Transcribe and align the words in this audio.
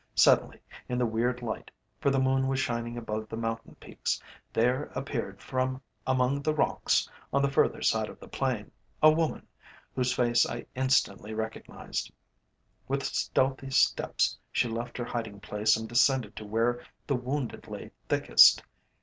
Suddenly, 0.15 0.59
in 0.89 0.97
the 0.97 1.05
weird 1.05 1.43
light, 1.43 1.69
for 1.99 2.09
the 2.09 2.17
moon 2.19 2.47
was 2.47 2.59
shining 2.59 2.97
above 2.97 3.29
the 3.29 3.37
mountain 3.37 3.75
peaks, 3.75 4.19
there 4.51 4.85
appeared 4.95 5.43
from 5.43 5.79
among 6.07 6.41
the 6.41 6.55
rocks 6.55 7.07
on 7.31 7.43
the 7.43 7.51
further 7.51 7.83
side 7.83 8.09
of 8.09 8.19
the 8.19 8.27
plain 8.27 8.71
a 9.03 9.11
woman, 9.11 9.45
whose 9.93 10.11
face 10.11 10.43
I 10.43 10.65
instantly 10.73 11.35
recognised. 11.35 12.11
With 12.87 13.03
stealthy 13.03 13.69
steps 13.69 14.35
she 14.51 14.67
left 14.67 14.97
her 14.97 15.05
hiding 15.05 15.39
place 15.39 15.77
and 15.77 15.87
descended 15.87 16.35
to 16.37 16.45
where 16.47 16.83
the 17.05 17.15
wounded 17.15 17.67
lay 17.67 17.91
thickest. 18.09 18.63